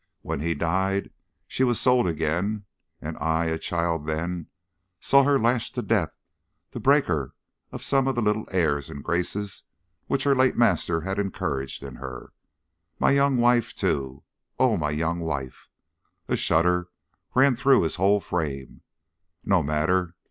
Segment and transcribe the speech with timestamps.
[0.23, 1.11] When he died
[1.47, 2.65] she was sold again,
[3.03, 4.47] and I, a child then,
[4.99, 6.09] saw her lashed to death
[6.71, 7.33] to break her
[7.71, 9.63] of some of the little airs and graces
[10.07, 12.33] which her late master had encouraged in her.
[12.97, 14.23] My young wife, too,
[14.57, 15.69] oh, my young wife!"
[16.27, 16.89] a shudder
[17.35, 18.81] ran through his whole frame.
[19.45, 20.15] "No matter!